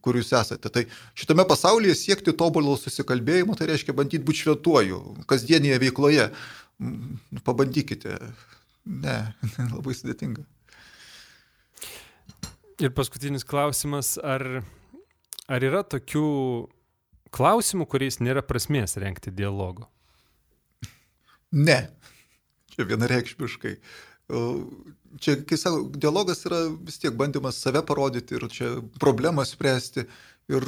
[0.06, 0.70] kur jūs esate.
[0.70, 0.84] Tai
[1.18, 6.30] šitame pasaulyje siekti tobulo susikalbėjimo, tai reiškia bandyti būti šventuoju, kasdienėje veikloje.
[6.82, 8.20] Mm, pabandykite.
[8.86, 9.16] Ne,
[9.72, 10.44] labai sudėtinga.
[12.78, 14.62] Ir paskutinis klausimas, ar
[15.46, 16.28] Ar yra tokių
[17.36, 19.90] klausimų, kuriais nėra prasmės renkti dialogo?
[21.56, 21.86] Ne.
[22.74, 23.76] Čia vienareikšmiškai.
[25.22, 30.08] Čia, kai sako, dialogas yra vis tiek bandymas save parodyti ir čia problemą spręsti.
[30.52, 30.66] Ir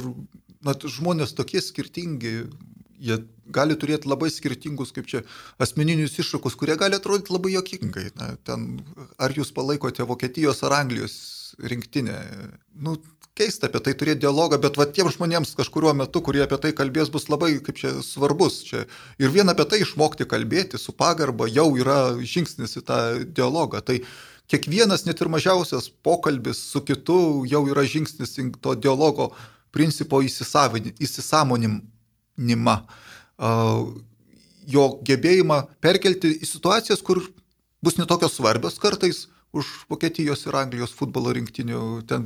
[0.64, 2.32] na, žmonės tokie skirtingi,
[2.98, 3.18] jie
[3.54, 5.22] gali turėti labai skirtingus, kaip čia,
[5.62, 8.08] asmeninius iššūkus, kurie gali atrodyti labai jokingai.
[8.18, 8.70] Na, ten,
[9.18, 11.18] ar jūs palaikote Vokietijos ar Anglijos
[11.58, 12.18] rinktinę?
[12.74, 12.96] Nu,
[13.38, 17.12] keista apie tai turėti dialogą, bet va tiems žmonėms kažkuriuo metu, kurie apie tai kalbės,
[17.14, 18.54] bus labai kaip čia svarbus.
[18.66, 18.78] Čia.
[19.22, 22.98] Ir vien apie tai išmokti kalbėti su pagarba jau yra žingsnis į tą
[23.38, 23.78] dialogą.
[23.86, 23.96] Tai
[24.50, 27.18] kiekvienas net ir mažiausias pokalbis su kitu
[27.50, 29.24] jau yra žingsnis į to dialogo
[29.74, 32.76] principo įsisamoninimą.
[34.68, 37.18] Jo gebėjimą perkelti į situacijas, kur
[37.84, 39.18] bus netokios svarbios kartais
[39.52, 42.24] už Vokietijos ir Anglijos futbolo rinktinių ten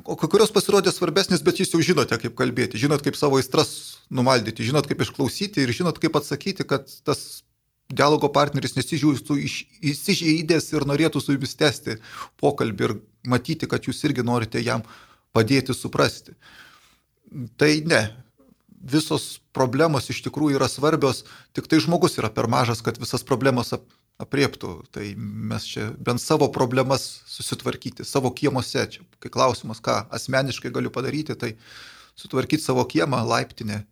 [0.00, 4.88] kurios pasirodė svarbesnės, bet jūs jau žinote, kaip kalbėti, žinot, kaip savo aistras numaldyti, žinot,
[4.88, 7.42] kaip išklausyti ir žinot, kaip atsakyti, kad tas
[7.92, 9.36] dialogo partneris nesižiūrėtų
[9.92, 11.98] įsižeidęs ir norėtų su jumis tęsti
[12.40, 12.96] pokalbį ir
[13.28, 14.84] matyti, kad jūs irgi norite jam
[15.36, 16.32] padėti suprasti.
[17.60, 18.02] Tai ne,
[18.82, 23.72] visos problemos iš tikrųjų yra svarbios, tik tai žmogus yra per mažas, kad visas problemas
[24.20, 24.74] apriektų.
[24.92, 28.84] Tai mes čia bent savo problemas susitvarkyti, savo kiemuose.
[28.96, 31.54] Čia, kai klausimas, ką asmeniškai galiu padaryti, tai
[32.18, 33.82] sutvarkyti savo kiemą, laiptinę,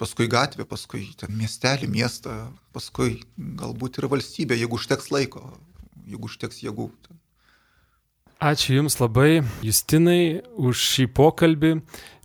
[0.00, 2.36] paskui gatvę, paskui ten miestelį, miestą,
[2.74, 5.46] paskui galbūt ir valstybę, jeigu užteks laiko,
[6.04, 6.90] jeigu užteks jėgų.
[8.44, 11.76] Ačiū Jums labai, Justinai, už šį pokalbį.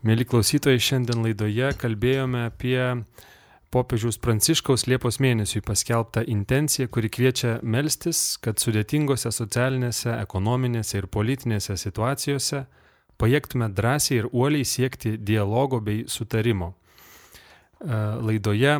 [0.03, 2.81] Mėly klausytojai, šiandien laidoje kalbėjome apie
[3.73, 11.77] popiežiaus Pranciškaus Liepos mėnesiui paskelbtą intenciją, kuri kviečia melstis, kad sudėtingose socialinėse, ekonominėse ir politinėse
[11.77, 12.65] situacijose
[13.19, 16.73] pajėgtume drąsiai ir uoliai siekti dialogo bei sutarimo.
[16.73, 18.79] E, laidoje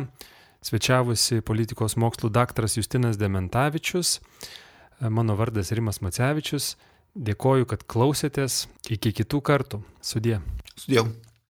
[0.64, 6.76] svečiavusi politikos mokslų daktaras Justinas Dementavičius, e, mano vardas Rimas Macevičius.
[7.10, 8.68] Dėkoju, kad klausėtės.
[8.86, 9.82] Iki kitų kartų.
[9.98, 10.38] Sudie.
[10.78, 11.02] Sudie.